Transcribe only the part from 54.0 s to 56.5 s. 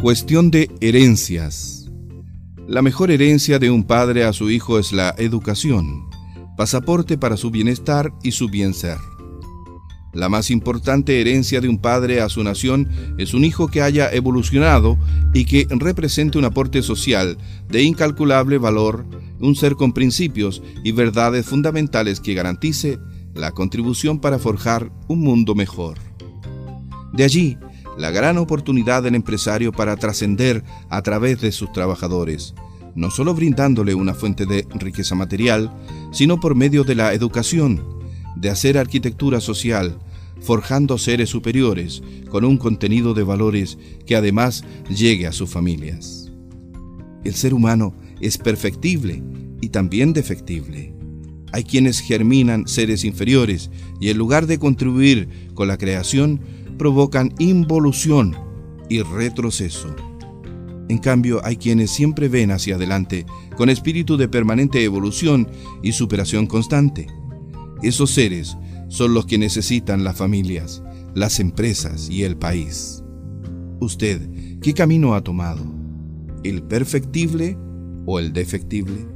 y en lugar de contribuir con la creación,